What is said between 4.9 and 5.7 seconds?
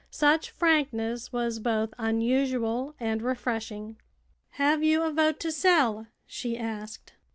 a vote to